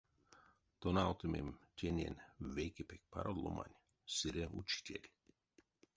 Тонавтымим 0.81 1.47
тенень 1.77 2.23
вейке 2.55 2.83
пек 2.89 3.01
паро 3.11 3.33
ломань— 3.43 3.79
сыре 4.15 4.45
учитель. 4.59 5.07